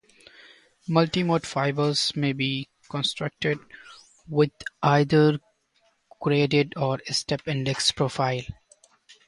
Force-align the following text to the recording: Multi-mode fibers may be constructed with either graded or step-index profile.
Multi-mode 0.87 1.45
fibers 1.45 2.15
may 2.15 2.33
be 2.33 2.67
constructed 2.89 3.59
with 4.27 4.49
either 4.81 5.39
graded 6.19 6.73
or 6.75 6.99
step-index 7.07 7.91
profile. 7.91 8.41